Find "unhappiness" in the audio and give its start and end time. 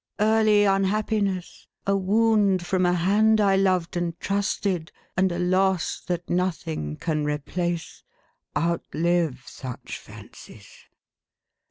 0.63-1.67